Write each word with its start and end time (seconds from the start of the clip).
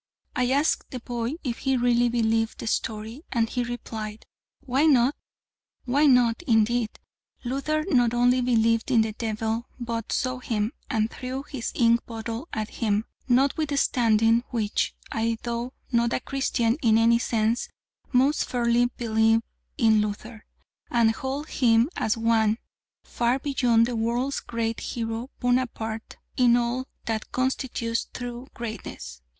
I 0.35 0.49
asked 0.49 0.89
the 0.89 0.99
boy 0.99 1.33
if 1.43 1.59
he 1.59 1.77
really 1.77 2.09
believed 2.09 2.57
the 2.57 2.65
story, 2.65 3.21
and 3.31 3.47
he 3.47 3.63
replied, 3.63 4.25
"Why 4.61 4.87
not?" 4.87 5.13
Why 5.85 6.07
not, 6.07 6.41
indeed! 6.47 6.97
Luther 7.43 7.85
not 7.87 8.11
only 8.15 8.41
believed 8.41 8.89
in 8.89 9.01
the 9.01 9.11
devil, 9.13 9.67
but 9.79 10.11
saw 10.11 10.39
him, 10.39 10.73
and 10.89 11.11
threw 11.11 11.43
his 11.43 11.71
ink 11.75 12.03
bottle 12.07 12.47
at 12.51 12.71
him; 12.81 13.05
notwithstanding 13.27 14.43
which, 14.49 14.95
I, 15.11 15.37
though 15.43 15.71
not 15.91 16.13
a 16.13 16.19
Christian 16.19 16.77
in 16.81 16.97
any 16.97 17.19
sense, 17.19 17.69
most 18.11 18.45
firmly 18.45 18.87
believe 18.97 19.43
in 19.77 20.01
Luther, 20.01 20.45
and 20.89 21.11
hold 21.11 21.47
him 21.47 21.91
as 21.95 22.17
one 22.17 22.57
far 23.03 23.37
beyond 23.37 23.85
the 23.85 23.95
world's 23.95 24.39
great 24.39 24.79
hero 24.79 25.29
Bonaparte 25.39 26.17
in 26.37 26.57
all 26.57 26.87
that 27.05 27.31
constitutes 27.31 28.07
true 28.11 28.47
greatness. 28.55 29.21